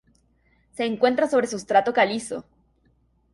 [0.71, 2.43] Se encuentra sobre sustrato calizo.